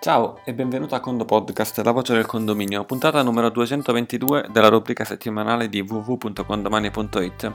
Ciao 0.00 0.38
e 0.44 0.54
benvenuto 0.54 0.94
a 0.94 1.00
Condo 1.00 1.24
Podcast, 1.24 1.80
la 1.80 1.90
voce 1.90 2.14
del 2.14 2.24
condominio, 2.24 2.84
puntata 2.84 3.20
numero 3.20 3.50
222 3.50 4.46
della 4.48 4.68
rubrica 4.68 5.02
settimanale 5.04 5.68
di 5.68 5.80
www.condomani.it. 5.80 7.52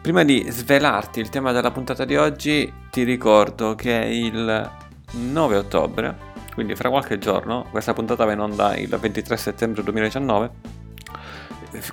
Prima 0.00 0.24
di 0.24 0.46
svelarti 0.48 1.20
il 1.20 1.28
tema 1.28 1.52
della 1.52 1.70
puntata 1.70 2.06
di 2.06 2.16
oggi, 2.16 2.72
ti 2.90 3.02
ricordo 3.02 3.74
che 3.74 3.92
il 3.92 4.70
9 5.12 5.56
ottobre, 5.56 6.16
quindi 6.54 6.74
fra 6.74 6.88
qualche 6.88 7.18
giorno, 7.18 7.66
questa 7.70 7.92
puntata 7.92 8.24
va 8.24 8.32
in 8.32 8.40
onda 8.40 8.74
il 8.76 8.88
23 8.88 9.36
settembre 9.36 9.82
2019, 9.82 10.50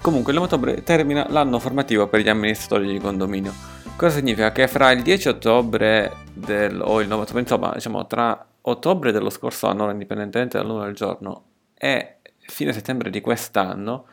comunque 0.01 0.31
il 0.31 0.39
9 0.39 0.53
ottobre 0.53 0.83
termina 0.83 1.27
l'anno 1.29 1.59
formativo 1.59 2.07
per 2.07 2.21
gli 2.21 2.29
amministratori 2.29 2.89
di 2.89 2.99
condominio. 2.99 3.53
Cosa 3.97 4.15
significa? 4.15 4.53
Che 4.53 4.69
fra 4.69 4.91
il 4.91 5.01
10 5.01 5.27
ottobre 5.27 6.13
del, 6.33 6.81
o 6.81 7.01
il 7.01 7.09
9 7.09 7.23
ottobre, 7.23 7.41
insomma, 7.41 7.71
diciamo 7.73 8.07
tra 8.07 8.45
ottobre 8.61 9.11
dello 9.11 9.29
scorso 9.29 9.67
anno, 9.67 9.89
indipendentemente 9.89 10.57
dal 10.57 10.67
numero 10.67 10.85
del 10.85 10.95
giorno, 10.95 11.43
e 11.73 12.17
fine 12.39 12.73
settembre 12.73 13.09
di 13.09 13.21
quest'anno, 13.21 14.07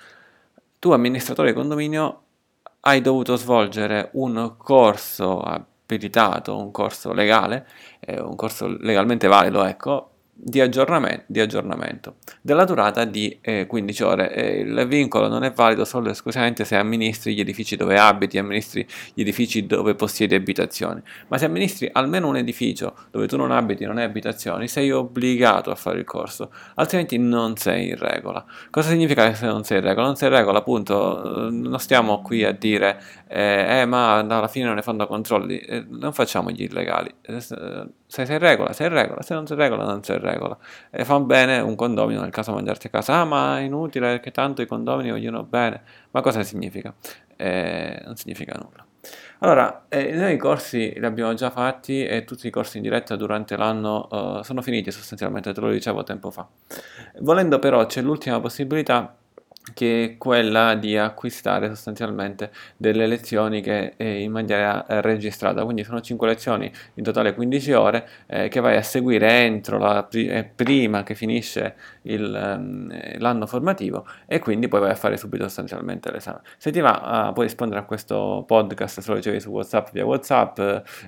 tu 0.79 0.91
amministratore 0.91 1.51
di 1.51 1.57
condominio 1.57 2.23
hai 2.81 3.01
dovuto 3.01 3.37
svolgere 3.37 4.11
un 4.13 4.55
corso 4.57 5.41
abilitato, 5.41 6.57
un 6.57 6.71
corso 6.71 7.13
legale, 7.13 7.67
eh, 8.01 8.21
un 8.21 8.37
corso 8.37 8.67
legalmente 8.67 9.27
valido, 9.27 9.65
ecco, 9.65 10.11
di 10.41 10.61
aggiornamento, 10.61 11.25
di 11.27 11.41
aggiornamento, 11.41 12.17
della 12.41 12.65
durata 12.65 13.05
di 13.05 13.37
eh, 13.41 13.67
15 13.67 14.03
ore. 14.05 14.33
Eh, 14.33 14.61
il 14.61 14.87
vincolo 14.87 15.27
non 15.27 15.43
è 15.43 15.51
valido 15.51 15.85
solo 15.85 16.09
e 16.09 16.11
esclusivamente 16.13 16.65
se 16.65 16.77
amministri 16.77 17.35
gli 17.35 17.41
edifici 17.41 17.75
dove 17.75 17.99
abiti, 17.99 18.39
amministri 18.39 18.87
gli 19.15 19.23
edifici 19.23 19.67
dove 19.67 19.97
possiedi 19.97 20.37
abitazioni, 20.37 21.03
ma 21.27 21.39
se 21.39 21.47
amministri 21.47 21.89
almeno 21.93 22.29
un 22.29 22.37
edificio 22.37 22.95
dove 23.11 23.27
tu 23.27 23.37
non 23.37 23.51
abiti, 23.51 23.85
non 23.85 23.99
hai 23.99 24.05
abitazioni, 24.05 24.69
sei 24.69 24.93
obbligato 24.93 25.73
a 25.73 25.75
fare 25.75 25.99
il 25.99 26.05
corso, 26.05 26.53
altrimenti 26.77 27.19
non 27.19 27.57
sei 27.57 27.89
in 27.89 27.97
regola. 27.99 28.45
Cosa 28.71 28.91
significa 28.91 29.35
se 29.35 29.47
non 29.47 29.65
sei 29.65 29.79
in 29.79 29.85
regola? 29.85 30.07
Non 30.07 30.17
sei 30.17 30.29
in 30.29 30.35
regola, 30.35 30.59
appunto, 30.59 31.49
eh, 31.49 31.51
non 31.51 31.81
stiamo 31.81 32.23
qui 32.23 32.45
a 32.45 32.53
dire 32.53 33.03
eh, 33.27 33.81
eh 33.81 33.87
ma 33.87 34.19
alla 34.19 34.49
fine 34.49 34.67
non 34.67 34.77
ne 34.77 34.83
fanno 34.83 35.07
controlli, 35.09 35.59
eh, 35.59 35.85
non 35.89 36.13
facciamo 36.13 36.51
gli 36.51 36.63
illegali. 36.63 37.13
Eh, 38.09 38.11
se 38.11 38.25
sei 38.25 38.37
in 38.37 38.41
regola, 38.41 38.73
sei 38.73 38.87
in 38.87 38.93
regola, 38.95 39.23
se 39.23 39.35
non 39.35 39.47
sei 39.47 39.57
in 39.57 39.63
regola, 39.63 39.85
non 39.85 40.03
sei 40.03 40.17
in 40.17 40.23
regola. 40.23 40.59
E 40.91 41.05
fa 41.05 41.21
bene 41.21 41.61
un 41.61 41.75
condomino 41.75 42.23
nel 42.23 42.31
caso 42.31 42.53
mangiarti 42.53 42.87
a 42.87 42.91
casa. 42.91 43.21
Ah, 43.21 43.25
ma 43.25 43.59
è 43.59 43.63
inutile 43.63 44.09
perché 44.09 44.31
tanto 44.31 44.63
i 44.63 44.67
condomini 44.67 45.11
vogliono 45.11 45.43
bene. 45.45 45.83
Ma 46.11 46.21
cosa 46.23 46.43
significa? 46.43 46.95
Eh, 47.37 48.03
non 48.05 48.17
significa 48.17 48.59
nulla. 48.61 48.85
Allora, 49.41 49.85
eh, 49.89 50.13
noi 50.15 50.35
i 50.35 50.37
corsi 50.37 50.93
li 50.99 51.05
abbiamo 51.05 51.33
già 51.35 51.51
fatti 51.51 52.05
e 52.05 52.25
tutti 52.25 52.49
i 52.49 52.51
corsi 52.51 52.79
in 52.79 52.83
diretta 52.83 53.15
durante 53.15 53.57
l'anno 53.57 54.09
uh, 54.11 54.43
sono 54.43 54.63
finiti 54.63 54.91
sostanzialmente, 54.91 55.53
te 55.53 55.61
lo 55.61 55.71
dicevo 55.71 56.03
tempo 56.03 56.33
fa. 56.33 56.49
Volendo 57.21 57.61
però 57.61 57.87
c'è 57.87 58.03
l'ultima 58.03 58.41
possibilità 58.41 59.15
che 59.75 60.05
è 60.05 60.17
quella 60.19 60.75
di 60.75 60.97
acquistare 60.97 61.69
sostanzialmente 61.69 62.51
delle 62.77 63.07
lezioni 63.07 63.61
che 63.61 63.95
eh, 63.97 64.23
in 64.23 64.33
maniera 64.33 64.87
eh, 64.87 65.01
registrata, 65.01 65.65
quindi 65.65 65.85
sono 65.85 66.01
5 66.01 66.27
lezioni, 66.27 66.71
in 66.95 67.05
totale 67.05 67.35
15 67.35 67.73
ore, 67.73 68.09
eh, 68.27 68.49
che 68.49 68.61
vai 68.61 68.77
a 68.77 68.83
seguire 68.83 69.29
entro 69.45 69.79
la 69.79 70.03
pri- 70.05 70.29
eh, 70.29 70.45
prima 70.45 71.03
che 71.03 71.15
finisce 71.15 71.75
il, 72.03 72.35
ehm, 72.35 73.19
l'anno 73.19 73.47
formativo 73.47 74.07
e 74.27 74.39
quindi 74.39 74.69
poi 74.69 74.81
vai 74.81 74.91
a 74.91 74.95
fare 74.95 75.17
subito 75.17 75.45
sostanzialmente 75.45 76.11
l'esame. 76.11 76.41
Se 76.57 76.71
ti 76.71 76.81
va 76.81 77.29
uh, 77.29 77.33
puoi 77.33 77.47
rispondere 77.47 77.81
a 77.81 77.85
questo 77.85 78.45
podcast 78.47 79.01
se 79.01 79.11
lo 79.11 79.17
ricevi 79.17 79.41
su 79.41 79.51
Whatsapp 79.51 79.89
via 79.93 80.05
Whatsapp 80.05 80.59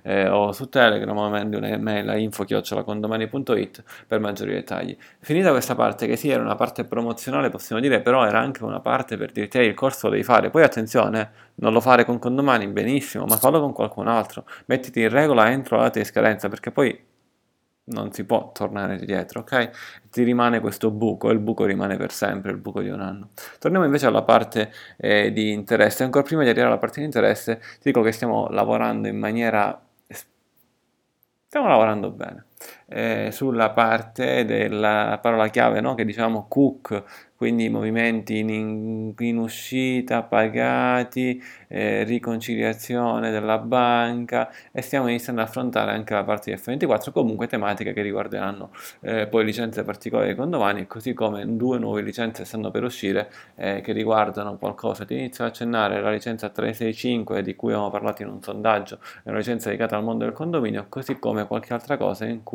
eh, 0.02 0.28
o 0.28 0.52
su 0.52 0.68
Telegram 0.68 1.16
o 1.16 1.28
mandi 1.30 1.56
un'email 1.56 2.08
a 2.08 2.16
info-condomani.it 2.16 3.82
per 4.06 4.20
maggiori 4.20 4.52
dettagli. 4.52 4.96
Finita 5.20 5.50
questa 5.50 5.74
parte 5.74 6.06
che 6.06 6.16
sì 6.16 6.28
era 6.28 6.42
una 6.42 6.54
parte 6.54 6.84
promozionale 6.84 7.48
possiamo 7.50 7.80
dire 7.80 8.00
però 8.00 8.26
era 8.26 8.40
anche 8.40 8.49
anche 8.50 8.64
una 8.64 8.80
parte 8.80 9.16
per 9.16 9.32
dirti 9.32 9.58
hey, 9.58 9.68
il 9.68 9.74
corso 9.74 10.06
lo 10.06 10.12
devi 10.12 10.24
fare, 10.24 10.50
poi 10.50 10.62
attenzione, 10.62 11.30
non 11.56 11.72
lo 11.72 11.80
fare 11.80 12.04
con 12.04 12.18
condomani, 12.18 12.66
benissimo, 12.68 13.24
ma 13.24 13.36
fallo 13.36 13.60
con 13.60 13.72
qualcun 13.72 14.08
altro, 14.08 14.44
mettiti 14.66 15.00
in 15.00 15.08
regola 15.08 15.50
entro 15.50 15.76
la 15.76 15.84
data 15.84 15.98
di 15.98 16.04
scadenza, 16.04 16.48
perché 16.48 16.70
poi 16.70 17.08
non 17.84 18.12
si 18.12 18.24
può 18.24 18.52
tornare 18.52 18.96
indietro, 18.96 19.40
ok? 19.40 19.70
Ti 20.10 20.22
rimane 20.22 20.60
questo 20.60 20.90
buco 20.90 21.30
e 21.30 21.32
il 21.32 21.40
buco 21.40 21.64
rimane 21.64 21.96
per 21.96 22.12
sempre, 22.12 22.52
il 22.52 22.58
buco 22.58 22.80
di 22.82 22.88
un 22.88 23.00
anno. 23.00 23.30
Torniamo 23.58 23.84
invece 23.84 24.06
alla 24.06 24.22
parte 24.22 24.72
eh, 24.96 25.32
di 25.32 25.50
interesse. 25.52 26.04
Ancora 26.04 26.24
prima 26.24 26.42
di 26.42 26.48
arrivare 26.48 26.70
alla 26.70 26.78
parte 26.78 27.00
di 27.00 27.06
interesse, 27.06 27.58
ti 27.58 27.90
dico 27.90 28.02
che 28.02 28.12
stiamo 28.12 28.48
lavorando 28.48 29.08
in 29.08 29.18
maniera... 29.18 29.80
stiamo 31.46 31.68
lavorando 31.68 32.10
bene. 32.10 32.44
Eh, 32.86 33.28
sulla 33.30 33.70
parte 33.70 34.44
della 34.44 35.18
parola 35.22 35.48
chiave 35.48 35.80
no? 35.80 35.94
che 35.94 36.04
diciamo 36.04 36.46
cook 36.48 37.28
quindi 37.40 37.70
movimenti 37.70 38.36
in, 38.36 39.14
in 39.16 39.38
uscita, 39.38 40.22
pagati, 40.22 41.42
eh, 41.68 42.04
riconciliazione 42.04 43.30
della 43.30 43.56
banca 43.56 44.50
e 44.70 44.82
stiamo 44.82 45.08
iniziando 45.08 45.40
ad 45.40 45.48
affrontare 45.48 45.92
anche 45.92 46.12
la 46.12 46.22
parte 46.22 46.52
di 46.52 46.60
F24, 46.60 47.12
comunque 47.12 47.46
tematiche 47.46 47.94
che 47.94 48.02
riguarderanno 48.02 48.72
eh, 49.00 49.26
poi 49.26 49.46
licenze 49.46 49.84
particolari 49.84 50.34
con 50.34 50.50
domani, 50.50 50.86
così 50.86 51.14
come 51.14 51.56
due 51.56 51.78
nuove 51.78 52.02
licenze 52.02 52.44
stanno 52.44 52.70
per 52.70 52.84
uscire 52.84 53.32
eh, 53.54 53.80
che 53.80 53.92
riguardano 53.92 54.58
qualcosa. 54.58 55.06
Ti 55.06 55.14
inizio 55.14 55.44
a 55.44 55.46
accennare 55.46 55.98
la 56.02 56.10
licenza 56.10 56.50
365 56.50 57.40
di 57.40 57.56
cui 57.56 57.72
abbiamo 57.72 57.88
parlato 57.88 58.20
in 58.20 58.28
un 58.28 58.42
sondaggio, 58.42 58.98
è 59.22 59.30
una 59.30 59.38
licenza 59.38 59.70
dedicata 59.70 59.96
al 59.96 60.04
mondo 60.04 60.24
del 60.24 60.34
condominio, 60.34 60.84
così 60.90 61.18
come 61.18 61.46
qualche 61.46 61.72
altra 61.72 61.96
cosa 61.96 62.26
in 62.26 62.42
cui 62.42 62.49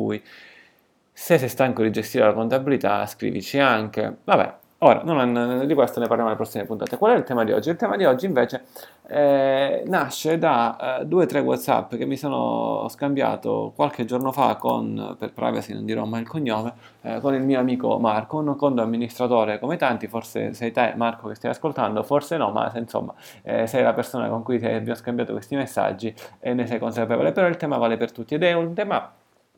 se 1.12 1.38
sei 1.38 1.48
stanco 1.48 1.82
di 1.82 1.90
gestire 1.90 2.24
la 2.24 2.32
contabilità, 2.32 3.06
scrivici 3.06 3.58
anche. 3.58 4.16
Vabbè, 4.24 4.54
Ora, 4.80 5.00
non, 5.04 5.64
di 5.66 5.72
questo 5.72 6.00
ne 6.00 6.06
parliamo 6.06 6.28
nelle 6.28 6.36
prossime 6.40 6.64
puntate. 6.66 6.98
Qual 6.98 7.14
è 7.14 7.16
il 7.16 7.22
tema 7.24 7.44
di 7.44 7.52
oggi? 7.52 7.70
Il 7.70 7.76
tema 7.76 7.96
di 7.96 8.04
oggi 8.04 8.26
invece 8.26 8.66
eh, 9.08 9.82
nasce 9.86 10.36
da 10.36 10.98
eh, 11.00 11.06
due 11.06 11.24
o 11.24 11.26
tre 11.26 11.40
WhatsApp 11.40 11.94
che 11.94 12.04
mi 12.04 12.18
sono 12.18 12.86
scambiato 12.90 13.72
qualche 13.74 14.04
giorno 14.04 14.32
fa 14.32 14.56
con, 14.56 15.16
per 15.18 15.32
privacy 15.32 15.72
non 15.72 15.86
dirò 15.86 16.04
mai 16.04 16.20
il 16.20 16.28
cognome, 16.28 16.74
eh, 17.00 17.20
con 17.20 17.32
il 17.34 17.40
mio 17.42 17.58
amico 17.58 17.98
Marco, 17.98 18.36
un 18.36 18.54
conto 18.54 18.82
amministratore 18.82 19.58
come 19.58 19.78
tanti, 19.78 20.08
forse 20.08 20.52
sei 20.52 20.72
te 20.72 20.92
Marco 20.94 21.28
che 21.28 21.36
stai 21.36 21.52
ascoltando, 21.52 22.02
forse 22.02 22.36
no, 22.36 22.50
ma 22.50 22.70
insomma 22.76 23.14
eh, 23.44 23.66
sei 23.66 23.82
la 23.82 23.94
persona 23.94 24.28
con 24.28 24.42
cui 24.42 24.56
abbiamo 24.56 24.94
scambiato 24.94 25.32
questi 25.32 25.56
messaggi 25.56 26.14
e 26.38 26.52
ne 26.52 26.66
sei 26.66 26.78
consapevole, 26.78 27.32
però 27.32 27.46
il 27.46 27.56
tema 27.56 27.78
vale 27.78 27.96
per 27.96 28.12
tutti 28.12 28.34
ed 28.34 28.42
è 28.42 28.52
un 28.52 28.74
tema 28.74 29.10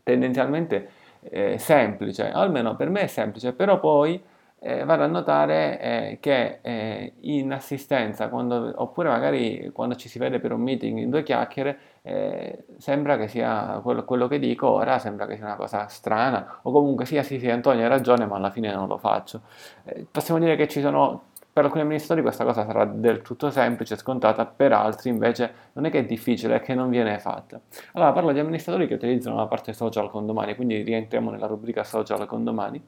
tendenzialmente 0.08 0.88
eh, 1.20 1.58
semplice, 1.58 2.30
almeno 2.30 2.76
per 2.76 2.88
me 2.88 3.02
è 3.02 3.06
semplice, 3.06 3.52
però 3.52 3.78
poi 3.78 4.22
eh, 4.60 4.84
vado 4.84 5.04
a 5.04 5.06
notare 5.06 5.80
eh, 5.80 6.18
che 6.20 6.58
eh, 6.62 7.12
in 7.20 7.52
assistenza, 7.52 8.28
quando, 8.28 8.72
oppure 8.76 9.08
magari 9.08 9.70
quando 9.72 9.94
ci 9.94 10.08
si 10.08 10.18
vede 10.18 10.40
per 10.40 10.52
un 10.52 10.62
meeting 10.62 10.98
in 10.98 11.10
due 11.10 11.22
chiacchiere, 11.22 11.78
eh, 12.02 12.64
sembra 12.78 13.16
che 13.18 13.28
sia 13.28 13.80
quello, 13.82 14.04
quello, 14.04 14.26
che 14.26 14.38
dico 14.38 14.68
ora, 14.68 14.98
sembra 14.98 15.26
che 15.26 15.36
sia 15.36 15.44
una 15.44 15.56
cosa 15.56 15.86
strana, 15.88 16.60
o 16.62 16.72
comunque 16.72 17.04
sia 17.04 17.22
sì, 17.22 17.38
sì, 17.38 17.48
Antonio 17.50 17.84
ha 17.84 17.88
ragione, 17.88 18.26
ma 18.26 18.36
alla 18.36 18.50
fine 18.50 18.72
non 18.72 18.88
lo 18.88 18.96
faccio. 18.96 19.42
Eh, 19.84 20.06
possiamo 20.10 20.40
dire 20.40 20.56
che 20.56 20.66
ci 20.66 20.80
sono, 20.80 21.26
per 21.58 21.66
alcuni 21.66 21.82
amministratori 21.82 22.22
questa 22.22 22.44
cosa 22.44 22.64
sarà 22.64 22.84
del 22.84 23.20
tutto 23.20 23.50
semplice, 23.50 23.96
scontata, 23.96 24.46
per 24.46 24.72
altri 24.72 25.10
invece 25.10 25.52
non 25.72 25.86
è 25.86 25.90
che 25.90 25.98
è 25.98 26.04
difficile, 26.04 26.54
è 26.54 26.60
che 26.60 26.72
non 26.72 26.88
viene 26.88 27.18
fatta. 27.18 27.60
Allora 27.94 28.12
parlo 28.12 28.30
di 28.30 28.38
amministratori 28.38 28.86
che 28.86 28.94
utilizzano 28.94 29.34
la 29.34 29.46
parte 29.46 29.72
social 29.72 30.08
con 30.08 30.24
domani, 30.24 30.54
quindi 30.54 30.82
rientriamo 30.82 31.32
nella 31.32 31.48
rubrica 31.48 31.82
social 31.82 32.26
con 32.26 32.44
domani. 32.44 32.80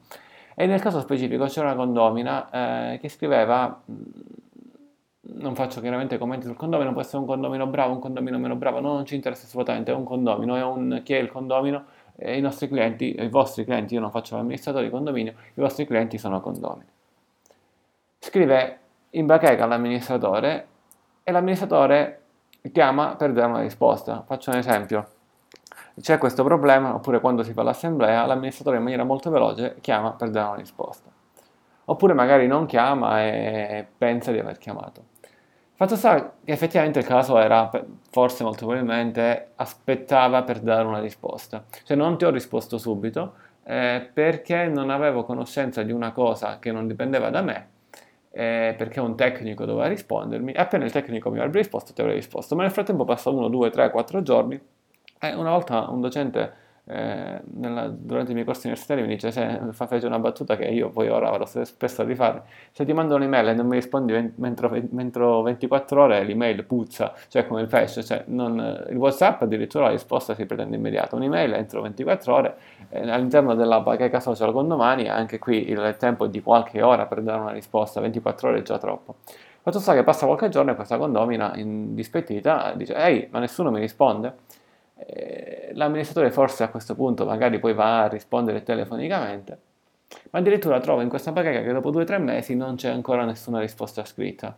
E 0.55 0.65
nel 0.67 0.79
caso 0.79 1.01
specifico 1.01 1.47
c'era 1.47 1.67
una 1.67 1.75
condomina 1.75 2.93
eh, 2.93 2.99
che 2.99 3.09
scriveva, 3.09 3.81
mm, 3.91 4.01
non 5.41 5.53
faccio 5.53 5.81
chiaramente 5.81 6.17
commenti 6.17 6.45
sul 6.45 6.55
condomino, 6.55 6.93
può 6.93 7.01
essere 7.01 7.17
un 7.17 7.25
condomino 7.25 7.67
bravo, 7.67 7.91
un 7.91 7.99
condomino 7.99 8.37
meno 8.37 8.55
bravo, 8.55 8.79
non 8.79 9.05
ci 9.05 9.15
interessa 9.15 9.47
assolutamente, 9.47 9.91
è 9.91 9.95
un 9.95 10.05
condomino, 10.05 10.55
è 10.55 10.63
un, 10.63 11.01
chi 11.03 11.13
è 11.13 11.17
il 11.17 11.29
condomino, 11.29 11.87
eh, 12.15 12.37
i 12.37 12.41
nostri 12.41 12.69
clienti, 12.69 13.19
i 13.19 13.27
vostri 13.27 13.65
clienti, 13.65 13.95
io 13.95 13.99
non 13.99 14.11
faccio 14.11 14.37
l'amministratore 14.37 14.85
di 14.85 14.91
condominio, 14.91 15.33
i 15.55 15.59
vostri 15.59 15.85
clienti 15.85 16.17
sono 16.17 16.39
condomini. 16.39 16.87
Scrive 18.23 18.79
in 19.11 19.25
bacheca 19.25 19.63
all'amministratore 19.63 20.67
e 21.23 21.31
l'amministratore 21.31 22.21
chiama 22.71 23.15
per 23.15 23.31
dare 23.31 23.49
una 23.49 23.61
risposta. 23.61 24.23
Faccio 24.25 24.51
un 24.51 24.57
esempio 24.57 25.07
c'è 25.99 26.17
questo 26.17 26.43
problema, 26.43 26.93
oppure 26.93 27.19
quando 27.19 27.43
si 27.43 27.53
fa 27.53 27.63
l'assemblea, 27.63 28.25
l'amministratore 28.25 28.77
in 28.77 28.83
maniera 28.83 29.03
molto 29.03 29.29
veloce 29.29 29.75
chiama 29.81 30.11
per 30.11 30.29
dare 30.29 30.47
una 30.49 30.57
risposta. 30.57 31.09
Oppure 31.85 32.13
magari 32.13 32.47
non 32.47 32.65
chiama 32.65 33.21
e 33.23 33.85
pensa 33.97 34.31
di 34.31 34.39
aver 34.39 34.57
chiamato. 34.57 35.09
Fatto 35.73 35.95
sta 35.95 36.33
che 36.43 36.51
effettivamente 36.51 36.99
il 36.99 37.05
caso 37.05 37.37
era, 37.39 37.69
forse 38.09 38.43
molto 38.43 38.65
probabilmente, 38.65 39.51
aspettava 39.55 40.43
per 40.43 40.59
dare 40.59 40.87
una 40.87 40.99
risposta. 40.99 41.63
Cioè 41.83 41.97
non 41.97 42.17
ti 42.17 42.25
ho 42.25 42.29
risposto 42.29 42.77
subito 42.77 43.33
eh, 43.63 44.09
perché 44.13 44.67
non 44.67 44.89
avevo 44.89 45.23
conoscenza 45.23 45.81
di 45.81 45.91
una 45.91 46.11
cosa 46.11 46.59
che 46.59 46.71
non 46.71 46.87
dipendeva 46.87 47.29
da 47.29 47.41
me, 47.41 47.67
eh, 48.31 48.73
perché 48.77 48.99
un 48.99 49.15
tecnico 49.15 49.65
doveva 49.65 49.87
rispondermi, 49.87 50.53
e 50.53 50.59
appena 50.59 50.85
il 50.85 50.91
tecnico 50.91 51.29
mi 51.29 51.37
avrebbe 51.37 51.59
risposto 51.59 51.93
ti 51.93 52.01
avrei 52.01 52.15
risposto. 52.15 52.55
Ma 52.55 52.63
nel 52.63 52.71
frattempo 52.71 53.03
passa 53.03 53.29
uno, 53.29 53.47
due, 53.49 53.69
tre, 53.69 53.91
quattro 53.91 54.21
giorni 54.21 54.59
e 55.19 55.33
una 55.33 55.51
volta 55.51 55.89
un 55.89 56.01
docente 56.01 56.53
eh, 56.91 57.41
nella, 57.55 57.87
durante 57.87 58.31
i 58.31 58.33
miei 58.33 58.45
corsi 58.45 58.67
universitari 58.67 59.01
mi 59.01 59.07
dice 59.07 59.31
se 59.31 59.61
fa 59.71 59.87
fece 59.87 60.07
una 60.07 60.19
battuta 60.19 60.57
che 60.57 60.65
io 60.65 60.89
poi 60.89 61.07
ora 61.07 61.29
vado 61.29 61.45
spesso 61.45 62.01
a 62.01 62.05
rifare. 62.05 62.43
Se 62.71 62.83
ti 62.83 62.91
mando 62.91 63.15
un'email 63.15 63.47
e 63.47 63.53
non 63.53 63.67
mi 63.67 63.75
rispondi 63.75 64.13
entro 64.13 65.41
24 65.41 66.01
ore 66.01 66.23
l'email 66.23 66.63
puzza 66.65 67.13
cioè 67.29 67.47
come 67.47 67.61
il 67.61 67.67
pesce 67.67 68.03
cioè 68.03 68.23
non, 68.27 68.85
il 68.89 68.97
whatsapp 68.97 69.41
addirittura 69.41 69.85
la 69.85 69.91
risposta 69.91 70.35
si 70.35 70.45
pretende 70.45 70.75
immediata 70.75 71.15
un'email 71.15 71.53
entro 71.53 71.81
24 71.81 72.33
ore 72.33 72.55
eh, 72.89 73.09
all'interno 73.09 73.55
della 73.55 73.79
bacheca 73.79 74.19
social 74.19 74.51
con 74.51 74.67
domani 74.67 75.07
anche 75.07 75.39
qui 75.39 75.69
il 75.69 75.95
tempo 75.97 76.25
è 76.25 76.29
di 76.29 76.41
qualche 76.41 76.81
ora 76.81 77.05
per 77.05 77.21
dare 77.21 77.41
una 77.41 77.51
risposta 77.51 78.01
24 78.01 78.49
ore 78.49 78.59
è 78.59 78.61
già 78.63 78.77
troppo 78.77 79.15
Fatto 79.63 79.79
sta 79.79 79.93
che 79.93 80.03
passa 80.03 80.25
qualche 80.25 80.49
giorno 80.49 80.71
e 80.71 80.75
questa 80.75 80.97
condomina, 80.97 81.51
indispettita, 81.55 82.73
dice 82.75 82.95
ehi, 82.95 83.27
ma 83.29 83.37
nessuno 83.37 83.69
mi 83.69 83.79
risponde? 83.79 84.33
Eh, 85.05 85.71
l'amministratore 85.73 86.31
forse 86.31 86.63
a 86.63 86.69
questo 86.69 86.95
punto 86.95 87.25
magari 87.25 87.59
poi 87.59 87.73
va 87.73 88.03
a 88.03 88.07
rispondere 88.07 88.61
telefonicamente, 88.61 89.57
ma 90.29 90.39
addirittura 90.39 90.79
trova 90.79 91.01
in 91.01 91.09
questa 91.09 91.31
bacheca 91.31 91.63
che 91.63 91.71
dopo 91.71 91.89
due 91.89 92.03
o 92.03 92.05
tre 92.05 92.17
mesi 92.19 92.55
non 92.55 92.75
c'è 92.75 92.89
ancora 92.89 93.25
nessuna 93.25 93.59
risposta 93.59 94.05
scritta. 94.05 94.57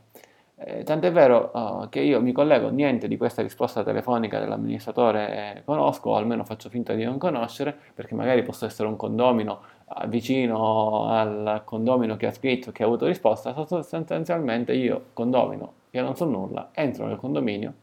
Eh, 0.55 0.83
tant'è 0.83 1.11
vero 1.11 1.51
uh, 1.53 1.89
che 1.89 1.99
io 1.99 2.21
mi 2.21 2.31
collego, 2.31 2.69
niente 2.69 3.07
di 3.07 3.17
questa 3.17 3.41
risposta 3.41 3.83
telefonica 3.83 4.39
dell'amministratore 4.39 5.63
conosco, 5.65 6.11
o 6.11 6.15
almeno 6.15 6.45
faccio 6.45 6.69
finta 6.69 6.93
di 6.93 7.03
non 7.03 7.17
conoscere, 7.17 7.75
perché 7.93 8.15
magari 8.15 8.43
posso 8.43 8.65
essere 8.65 8.87
un 8.87 8.95
condomino 8.95 9.61
vicino 10.07 11.09
al 11.09 11.61
condomino 11.65 12.15
che 12.17 12.27
ha 12.27 12.31
scritto, 12.31 12.71
che 12.71 12.83
ha 12.83 12.85
avuto 12.85 13.05
risposta, 13.05 13.53
sostanzialmente 13.65 14.73
io, 14.73 15.05
condomino, 15.13 15.73
che 15.89 16.01
non 16.01 16.15
so 16.15 16.25
nulla, 16.25 16.69
entro 16.73 17.07
nel 17.07 17.17
condominio 17.17 17.73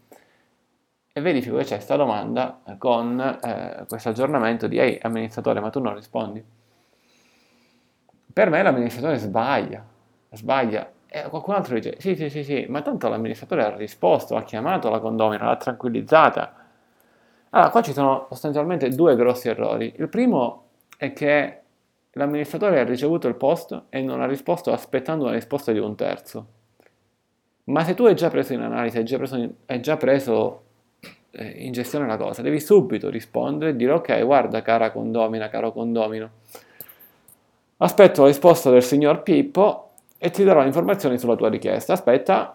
e 1.12 1.20
verifico 1.20 1.56
che 1.56 1.64
c'è 1.64 1.74
questa 1.74 1.96
domanda 1.96 2.60
con 2.78 3.20
eh, 3.20 3.84
questo 3.88 4.10
aggiornamento 4.10 4.66
di 4.68 4.78
ehi 4.78 4.98
amministratore 5.02 5.60
ma 5.60 5.70
tu 5.70 5.80
non 5.80 5.94
rispondi. 5.94 6.42
Per 8.32 8.48
me 8.48 8.62
l'amministratore 8.62 9.16
sbaglia, 9.16 9.84
sbaglia 10.30 10.90
e 11.12 11.28
qualcun 11.28 11.54
altro 11.54 11.74
dice, 11.74 11.96
sì, 11.98 12.14
sì, 12.14 12.30
sì, 12.30 12.44
sì, 12.44 12.66
ma 12.68 12.82
tanto 12.82 13.08
l'amministratore 13.08 13.64
ha 13.64 13.74
risposto, 13.74 14.36
ha 14.36 14.44
chiamato 14.44 14.88
la 14.88 15.00
condomina, 15.00 15.46
l'ha 15.46 15.56
tranquillizzata. 15.56 16.54
Allora, 17.50 17.70
qua 17.70 17.82
ci 17.82 17.92
sono 17.92 18.26
sostanzialmente 18.28 18.88
due 18.90 19.16
grossi 19.16 19.48
errori. 19.48 19.92
Il 19.96 20.08
primo 20.08 20.66
è 20.96 21.12
che 21.12 21.60
l'amministratore 22.12 22.78
ha 22.78 22.84
ricevuto 22.84 23.26
il 23.26 23.34
post 23.34 23.86
e 23.88 24.00
non 24.02 24.20
ha 24.20 24.26
risposto 24.26 24.72
aspettando 24.72 25.24
una 25.24 25.32
risposta 25.32 25.72
di 25.72 25.80
un 25.80 25.96
terzo. 25.96 26.46
Ma 27.64 27.82
se 27.82 27.94
tu 27.94 28.04
hai 28.04 28.14
già 28.14 28.30
preso 28.30 28.52
in 28.52 28.60
analisi, 28.60 28.98
hai 28.98 29.04
già 29.04 29.16
preso, 29.16 29.54
hai 29.66 29.80
già 29.80 29.96
preso 29.96 30.62
in 31.32 31.72
gestione 31.72 32.06
la 32.06 32.16
cosa, 32.16 32.42
devi 32.42 32.60
subito 32.60 33.08
rispondere 33.08 33.70
e 33.70 33.76
dire 33.76 33.92
ok, 33.92 34.24
guarda 34.24 34.62
cara 34.62 34.90
condomina, 34.90 35.48
caro 35.48 35.72
condomino, 35.72 36.30
aspetto 37.78 38.22
la 38.22 38.28
risposta 38.28 38.70
del 38.70 38.82
signor 38.82 39.22
Pippo 39.22 39.90
e 40.18 40.30
ti 40.30 40.44
darò 40.44 40.64
informazioni 40.64 41.18
sulla 41.18 41.36
tua 41.36 41.48
richiesta. 41.48 41.92
Aspetta 41.92 42.54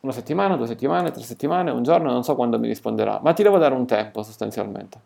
una 0.00 0.12
settimana, 0.12 0.56
due 0.56 0.66
settimane, 0.66 1.10
tre 1.10 1.22
settimane, 1.22 1.70
un 1.70 1.82
giorno, 1.82 2.10
non 2.10 2.22
so 2.22 2.34
quando 2.34 2.58
mi 2.58 2.68
risponderà, 2.68 3.20
ma 3.22 3.32
ti 3.32 3.42
devo 3.42 3.58
dare 3.58 3.74
un 3.74 3.86
tempo 3.86 4.22
sostanzialmente. 4.22 4.98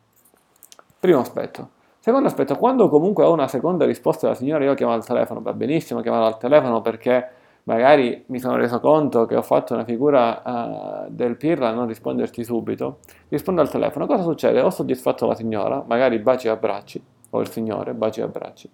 Primo 1.01 1.21
aspetto. 1.21 1.71
Secondo 2.01 2.29
aspetto, 2.29 2.57
quando 2.57 2.89
comunque 2.89 3.25
ho 3.25 3.33
una 3.33 3.49
seconda 3.49 3.85
risposta 3.85 4.27
dalla 4.27 4.39
signora, 4.39 4.65
io 4.65 4.75
chiamo 4.75 4.93
al 4.93 5.05
telefono, 5.05 5.41
va 5.41 5.53
benissimo 5.53 6.01
chiamare 6.01 6.27
al 6.27 6.39
telefono 6.39 6.81
perché 6.81 7.31
magari 7.65 8.25
mi 8.27 8.39
sono 8.39 8.57
reso 8.57 8.81
conto 8.81 9.27
che 9.27 9.37
ho 9.37 9.43
fatto 9.43 9.75
una 9.75 9.85
figura 9.85 10.43
uh, 10.45 11.11
del 11.11 11.37
pirla 11.37 11.69
a 11.69 11.73
non 11.73 11.87
risponderti 11.87 12.43
subito, 12.45 12.99
rispondo 13.29 13.61
al 13.61 13.71
telefono, 13.71 14.07
cosa 14.07 14.23
succede? 14.23 14.61
Ho 14.61 14.71
soddisfatto 14.71 15.27
la 15.27 15.35
signora, 15.35 15.85
magari 15.87 16.19
baci 16.19 16.47
e 16.47 16.51
abbracci, 16.51 17.03
o 17.31 17.41
il 17.41 17.49
signore, 17.51 17.95
baci 17.95 18.21
e 18.21 18.23
abbracci 18.23 18.71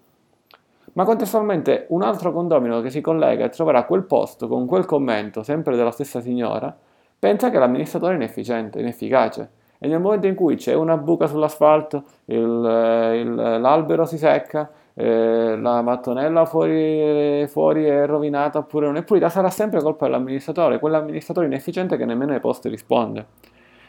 ma 0.95 1.05
contestualmente 1.05 1.87
un 1.89 2.03
altro 2.03 2.33
condomino 2.33 2.81
che 2.81 2.91
si 2.91 3.01
collega 3.01 3.45
e 3.45 3.49
troverà 3.49 3.85
quel 3.85 4.05
posto 4.05 4.49
con 4.49 4.67
quel 4.67 4.85
commento, 4.85 5.43
sempre 5.43 5.77
della 5.77 5.91
stessa 5.91 6.21
signora, 6.21 6.75
pensa 7.19 7.51
che 7.51 7.59
l'amministratore 7.59 8.13
è 8.13 8.17
inefficiente, 8.17 8.81
inefficace. 8.81 9.51
E 9.79 9.89
nel 9.89 10.01
momento 10.01 10.27
in 10.27 10.35
cui 10.35 10.57
c'è 10.57 10.73
una 10.75 10.97
buca 10.97 11.27
sull'asfalto, 11.27 12.05
il, 12.27 12.39
il, 12.39 13.35
l'albero 13.35 14.05
si 14.05 14.19
secca, 14.19 14.71
eh, 14.95 15.57
la 15.57 15.83
mattonella 15.83 16.45
fuori, 16.45 17.47
fuori, 17.49 17.85
è 17.85 18.07
rovinata 18.07 18.59
oppure 18.59 18.87
non 18.87 18.97
è 18.97 19.03
pulita, 19.03 19.29
sarà 19.29 19.51
sempre 19.51 19.83
colpa 19.83 20.07
dell'amministratore, 20.07 20.79
quell'amministratore 20.79 21.47
inefficiente 21.47 21.97
che 21.97 22.05
nemmeno 22.05 22.33
ai 22.33 22.41
posti 22.41 22.69
risponde. 22.69 23.27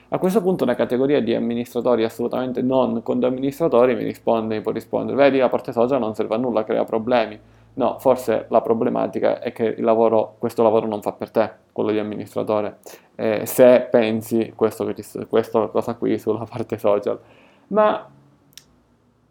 A 0.10 0.18
questo 0.18 0.42
punto 0.42 0.64
una 0.64 0.76
categoria 0.76 1.20
di 1.22 1.34
amministratori 1.34 2.04
assolutamente 2.04 2.62
non 2.62 3.02
condoamministratori 3.02 3.96
mi 3.96 4.04
risponde, 4.04 4.56
mi 4.56 4.62
può 4.62 4.72
rispondere, 4.72 5.18
vedi 5.18 5.40
la 5.40 5.50
parte 5.50 5.72
social 5.72 6.00
non 6.00 6.14
serve 6.16 6.36
a 6.36 6.38
nulla, 6.38 6.64
crea 6.64 6.84
problemi. 6.84 7.40
No, 7.78 7.98
forse 8.00 8.46
la 8.50 8.62
problematica 8.62 9.40
è 9.42 9.52
che 9.52 9.76
lavoro, 9.80 10.36
questo 10.40 10.64
lavoro 10.64 10.88
non 10.88 11.02
fa 11.02 11.12
per 11.12 11.30
te, 11.30 11.52
quello 11.74 11.92
di 11.92 12.00
amministratore, 12.00 12.78
eh, 13.16 13.46
se 13.46 13.88
pensi 13.92 14.54
questo, 14.56 14.90
questa 15.28 15.68
cosa 15.68 15.96
qui 15.96 16.18
sulla 16.18 16.46
parte 16.50 16.78
social. 16.78 17.20
Ma 17.68 18.08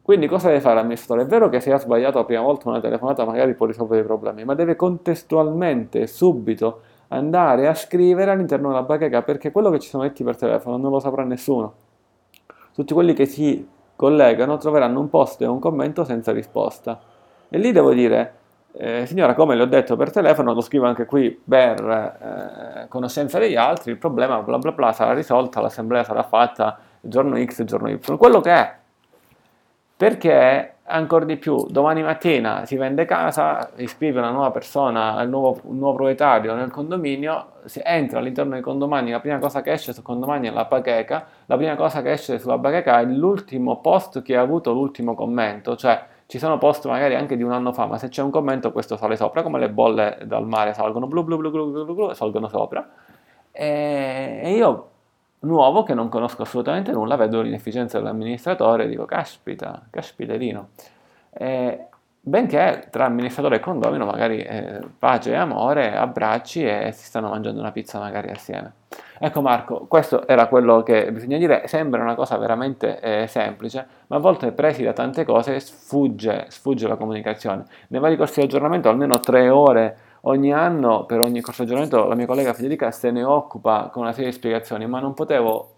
quindi 0.04 0.26
cosa 0.26 0.48
deve 0.48 0.60
fare 0.60 0.74
l'amministratore? 0.74 1.22
È 1.22 1.26
vero 1.26 1.48
che 1.48 1.60
se 1.60 1.72
ha 1.72 1.78
sbagliato 1.78 2.18
la 2.18 2.24
prima 2.26 2.42
volta 2.42 2.68
una 2.68 2.78
telefonata 2.78 3.24
magari 3.24 3.54
può 3.54 3.64
risolvere 3.64 4.02
i 4.02 4.04
problemi, 4.04 4.44
ma 4.44 4.54
deve 4.54 4.76
contestualmente, 4.76 6.06
subito, 6.06 6.82
andare 7.08 7.68
a 7.68 7.72
scrivere 7.72 8.30
all'interno 8.30 8.68
della 8.68 8.82
bacheca 8.82 9.22
perché 9.22 9.50
quello 9.50 9.70
che 9.70 9.78
ci 9.78 9.88
sono 9.88 10.02
detti 10.02 10.22
per 10.22 10.36
telefono 10.36 10.76
non 10.76 10.90
lo 10.90 11.00
saprà 11.00 11.24
nessuno. 11.24 11.72
Tutti 12.74 12.92
quelli 12.92 13.14
che 13.14 13.24
si 13.24 13.66
collegano 13.96 14.58
troveranno 14.58 15.00
un 15.00 15.08
post 15.08 15.40
e 15.40 15.46
un 15.46 15.58
commento 15.58 16.04
senza 16.04 16.32
risposta. 16.32 17.00
E 17.48 17.56
lì 17.56 17.72
devo 17.72 17.94
dire, 17.94 18.34
eh, 18.72 19.06
signora, 19.06 19.32
come 19.32 19.54
le 19.54 19.62
ho 19.62 19.66
detto 19.66 19.96
per 19.96 20.10
telefono, 20.10 20.52
lo 20.52 20.60
scrivo 20.60 20.84
anche 20.84 21.06
qui 21.06 21.30
per 21.30 21.80
eh, 21.80 22.88
conoscenza 22.88 23.38
degli 23.38 23.56
altri, 23.56 23.92
il 23.92 23.96
problema 23.96 24.42
bla 24.42 24.58
bla 24.58 24.72
bla 24.72 24.92
sarà 24.92 25.14
risolto, 25.14 25.62
l'assemblea 25.62 26.04
sarà 26.04 26.24
fatta 26.24 26.78
giorno 27.00 27.42
X, 27.42 27.64
giorno 27.64 27.88
Y, 27.88 27.98
quello 28.18 28.42
che 28.42 28.50
è. 28.50 28.82
Perché 29.96 30.74
ancora 30.86 31.24
di 31.24 31.36
più, 31.36 31.66
domani 31.68 32.02
mattina 32.02 32.66
si 32.66 32.76
vende 32.76 33.04
casa, 33.04 33.70
iscrive 33.76 34.18
una 34.18 34.30
nuova 34.30 34.50
persona, 34.50 35.22
il 35.22 35.28
nuovo, 35.28 35.60
un 35.64 35.78
nuovo 35.78 35.94
proprietario 35.94 36.54
nel 36.54 36.70
condominio, 36.70 37.52
si 37.64 37.80
entra 37.82 38.18
all'interno 38.18 38.54
del 38.54 38.62
condominio, 38.62 39.12
la 39.12 39.20
prima 39.20 39.38
cosa 39.38 39.62
che 39.62 39.72
esce 39.72 39.92
sul 39.92 40.02
condominio 40.02 40.50
è 40.50 40.54
la 40.54 40.64
bacheca, 40.64 41.26
la 41.46 41.56
prima 41.56 41.76
cosa 41.76 42.02
che 42.02 42.10
esce 42.10 42.38
sulla 42.38 42.58
bacheca 42.58 42.98
è 43.00 43.04
l'ultimo 43.04 43.80
post 43.80 44.22
che 44.22 44.36
ha 44.36 44.40
avuto 44.40 44.72
l'ultimo 44.72 45.14
commento, 45.14 45.76
cioè 45.76 46.02
ci 46.26 46.38
sono 46.38 46.58
post 46.58 46.86
magari 46.86 47.14
anche 47.14 47.36
di 47.36 47.42
un 47.42 47.52
anno 47.52 47.72
fa, 47.72 47.86
ma 47.86 47.96
se 47.96 48.08
c'è 48.08 48.22
un 48.22 48.30
commento 48.30 48.72
questo 48.72 48.96
sale 48.96 49.16
sopra, 49.16 49.42
come 49.42 49.58
le 49.60 49.70
bolle 49.70 50.18
dal 50.24 50.46
mare 50.46 50.74
salgono 50.74 51.06
blu 51.06 51.22
blu 51.22 51.36
blu 51.38 51.50
blu 51.50 51.70
blu, 51.70 51.84
blu, 51.84 51.94
blu 51.94 52.12
salgono 52.14 52.48
sopra. 52.48 52.86
E 53.52 54.52
io 54.56 54.88
nuovo 55.44 55.82
che 55.82 55.94
non 55.94 56.08
conosco 56.08 56.42
assolutamente 56.42 56.92
nulla, 56.92 57.16
vedo 57.16 57.40
l'inefficienza 57.40 57.98
dell'amministratore 57.98 58.84
e 58.84 58.88
dico 58.88 59.04
caspita, 59.04 59.82
caspiterino. 59.90 60.68
Eh, 61.30 61.86
benché 62.20 62.88
tra 62.90 63.04
amministratore 63.04 63.56
e 63.56 63.60
condomino 63.60 64.06
magari 64.06 64.40
eh, 64.40 64.80
pace 64.98 65.32
e 65.32 65.36
amore, 65.36 65.94
abbracci 65.94 66.64
e 66.64 66.90
si 66.92 67.04
stanno 67.04 67.28
mangiando 67.28 67.60
una 67.60 67.72
pizza 67.72 67.98
magari 67.98 68.30
assieme. 68.30 68.72
Ecco 69.18 69.42
Marco, 69.42 69.86
questo 69.86 70.26
era 70.26 70.46
quello 70.48 70.82
che 70.82 71.12
bisogna 71.12 71.38
dire, 71.38 71.66
sembra 71.66 72.02
una 72.02 72.14
cosa 72.14 72.36
veramente 72.36 73.00
eh, 73.00 73.26
semplice, 73.26 73.86
ma 74.08 74.16
a 74.16 74.18
volte 74.18 74.52
presi 74.52 74.82
da 74.82 74.92
tante 74.92 75.24
cose 75.24 75.60
sfugge, 75.60 76.46
sfugge 76.48 76.88
la 76.88 76.96
comunicazione. 76.96 77.64
Nei 77.88 78.00
vari 78.00 78.16
corsi 78.16 78.40
di 78.40 78.46
aggiornamento 78.46 78.88
almeno 78.88 79.20
tre 79.20 79.48
ore 79.48 79.96
ogni 80.26 80.52
anno, 80.52 81.04
per 81.06 81.20
ogni 81.20 81.40
corso 81.40 81.64
di 81.64 81.70
aggiornamento, 81.70 82.08
la 82.08 82.14
mia 82.14 82.26
collega 82.26 82.52
Federica 82.52 82.90
se 82.90 83.10
ne 83.10 83.24
occupa 83.24 83.90
con 83.92 84.02
una 84.02 84.12
serie 84.12 84.30
di 84.30 84.36
spiegazioni, 84.36 84.86
ma 84.86 85.00
non 85.00 85.14
potevo 85.14 85.72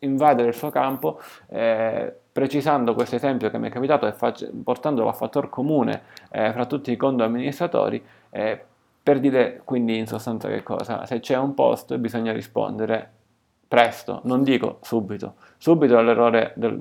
invadere 0.00 0.48
il 0.48 0.54
suo 0.54 0.70
campo 0.70 1.20
eh, 1.48 2.12
precisando 2.32 2.94
questo 2.94 3.16
esempio 3.16 3.50
che 3.50 3.58
mi 3.58 3.68
è 3.68 3.70
capitato 3.70 4.06
e 4.06 4.12
fac- 4.12 4.50
portandolo 4.64 5.08
a 5.08 5.12
fattor 5.12 5.48
comune 5.48 6.02
eh, 6.30 6.52
fra 6.52 6.66
tutti 6.66 6.90
i 6.90 6.96
condo 6.96 7.24
amministratori 7.24 8.02
eh, 8.30 8.64
per 9.02 9.20
dire 9.20 9.60
quindi 9.64 9.98
in 9.98 10.06
sostanza 10.06 10.48
che 10.48 10.62
cosa? 10.62 11.04
Se 11.06 11.20
c'è 11.20 11.36
un 11.36 11.54
post 11.54 11.96
bisogna 11.98 12.32
rispondere 12.32 13.10
presto, 13.66 14.20
non 14.24 14.42
dico 14.42 14.78
subito. 14.82 15.36
Subito 15.56 15.98
è 15.98 16.02
l'errore 16.02 16.52
del 16.56 16.78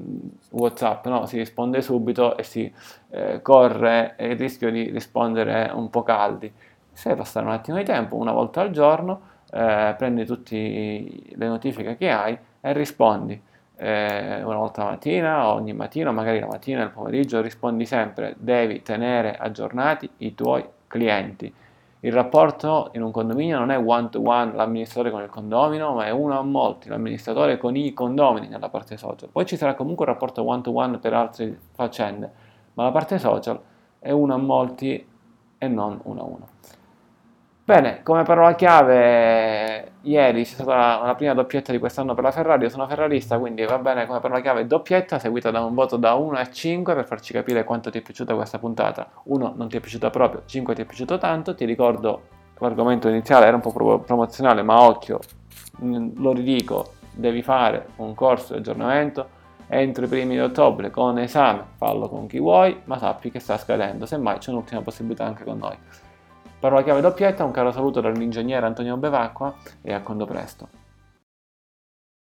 WhatsApp, 0.50 1.06
no, 1.08 1.26
si 1.26 1.38
risponde 1.38 1.82
subito 1.82 2.36
e 2.36 2.44
si 2.44 2.72
eh, 3.12 3.42
corre 3.42 4.16
il 4.20 4.36
rischio 4.36 4.70
di 4.70 4.90
rispondere 4.90 5.72
un 5.74 5.90
po' 5.90 6.04
caldi 6.04 6.52
se 6.94 7.16
passare 7.16 7.46
un 7.46 7.52
attimo 7.52 7.78
di 7.78 7.84
tempo, 7.84 8.16
una 8.16 8.32
volta 8.32 8.62
al 8.62 8.72
giorno, 8.72 9.22
eh, 9.52 9.96
prendi 9.98 10.26
tutte 10.26 10.56
le 10.56 11.48
notifiche 11.48 11.98
che 11.98 12.10
hai 12.10 12.38
e 12.62 12.74
rispondi. 12.74 13.42
Eh, 13.76 14.44
una 14.44 14.58
volta 14.58 14.84
la 14.84 14.90
mattina, 14.92 15.52
ogni 15.54 15.74
mattina, 15.74 16.12
magari 16.12 16.40
la 16.40 16.46
mattina 16.46 16.84
il 16.84 16.92
pomeriggio, 16.92 17.42
rispondi 17.42 17.86
sempre, 17.86 18.36
devi 18.38 18.84
tenere 18.84 19.36
aggiornati 19.36 20.10
i 20.18 20.36
tuoi 20.36 20.64
clienti. 20.88 21.52
Il 22.04 22.14
rapporto 22.14 22.90
in 22.94 23.04
un 23.04 23.12
condominio 23.12 23.60
non 23.60 23.70
è 23.70 23.78
one 23.78 24.10
to 24.10 24.22
one 24.24 24.54
l'amministratore 24.54 25.12
con 25.12 25.22
il 25.22 25.30
condomino, 25.30 25.94
ma 25.94 26.06
è 26.06 26.10
uno 26.10 26.38
a 26.38 26.42
molti, 26.42 26.90
l'amministratore 26.90 27.58
con 27.58 27.76
i 27.76 27.94
condomini 27.94 28.48
nella 28.48 28.70
parte 28.70 28.98
social. 28.98 29.30
Poi 29.30 29.46
ci 29.46 29.56
sarà 29.56 29.76
comunque 29.76 30.06
un 30.06 30.12
rapporto 30.12 30.44
one 30.44 30.62
to 30.62 30.76
one 30.76 30.98
per 30.98 31.14
altre 31.14 31.60
faccende, 31.74 32.32
ma 32.74 32.84
la 32.84 32.92
parte 32.92 33.20
social 33.20 33.60
è 34.00 34.12
uno 34.12 34.34
a 34.34 34.38
molti 34.38 35.08
e 35.58 35.68
non 35.68 36.00
uno 36.04 36.22
a 36.22 36.24
uno. 36.24 36.48
Bene, 37.72 38.04
come 38.04 38.24
parola 38.24 38.54
chiave, 38.54 39.92
ieri 40.02 40.44
c'è 40.44 40.56
stata 40.56 41.06
la 41.06 41.16
prima 41.16 41.34
doppietta 41.34 41.72
di 41.72 41.80
quest'anno 41.80 42.14
per 42.14 42.26
la 42.26 42.32
Ferrari, 42.32 42.64
io 42.64 42.70
sono 42.70 42.86
ferrarista, 42.86 43.40
quindi 43.40 43.64
va 43.64 43.78
bene 43.78 44.06
come 44.06 44.20
parola 44.20 44.42
chiave 44.42 44.68
doppietta, 44.68 45.20
seguita 45.20 45.52
da 45.52 45.64
un 45.64 45.74
voto 45.74 45.96
da 45.96 46.16
1 46.16 46.38
a 46.38 46.50
5 46.50 46.94
per 46.94 47.06
farci 47.06 47.32
capire 47.32 47.64
quanto 47.64 47.90
ti 47.90 48.00
è 48.00 48.02
piaciuta 48.02 48.36
questa 48.36 48.60
puntata. 48.60 49.10
1 49.24 49.54
non 49.56 49.70
ti 49.70 49.78
è 49.78 49.80
piaciuta 49.80 50.10
proprio, 50.10 50.42
5 50.46 50.76
ti 50.76 50.82
è 50.82 50.86
piaciuto 50.86 51.18
tanto, 51.18 51.56
ti 51.56 51.64
ricordo 51.64 52.24
l'argomento 52.58 53.08
iniziale 53.08 53.46
era 53.46 53.56
un 53.56 53.62
po' 53.62 53.72
promozionale, 54.00 54.64
ma 54.64 54.82
occhio, 54.82 55.22
lo 55.80 56.34
ridico, 56.34 56.96
devi 57.14 57.42
fare 57.42 57.92
un 57.96 58.14
corso 58.14 58.52
di 58.52 58.60
aggiornamento 58.60 59.40
entro 59.70 60.04
i 60.04 60.08
primi 60.10 60.34
di 60.34 60.42
ottobre 60.42 60.90
con 60.90 61.18
esame, 61.20 61.64
fallo 61.78 62.10
con 62.10 62.28
chi 62.28 62.40
vuoi, 62.40 62.82
ma 62.84 62.98
sappi 62.98 63.32
che 63.32 63.40
sta 63.40 63.58
scadendo, 63.58 64.06
semmai 64.06 64.40
c'è 64.40 64.50
un'ultima 64.50 64.82
possibilità 64.82 65.24
anche 65.24 65.46
con 65.46 65.58
noi. 65.58 65.78
Parola 66.62 66.84
chiave 66.84 67.02
doppietta, 67.02 67.44
un 67.44 67.50
caro 67.50 67.72
saluto 67.72 68.02
dall'ingegnere 68.02 68.68
Antonio 68.68 68.96
Bevacqua 68.96 69.56
e 69.82 69.94
a 69.94 70.02
quando 70.02 70.28
presto. 70.28 70.81